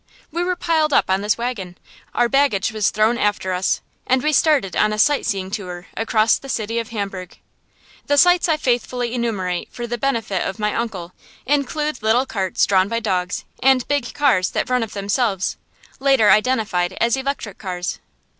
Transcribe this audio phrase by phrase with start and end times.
[0.31, 1.77] We were piled up on this wagon,
[2.15, 6.39] our baggage was thrown after us, and we started on a sight seeing tour across
[6.39, 7.37] the city of Hamburg.
[8.07, 11.11] The sights I faithfully enumerate for the benefit of my uncle
[11.45, 15.55] include little carts drawn by dogs, and big cars that run of themselves,
[15.99, 17.99] later identified as electric cars.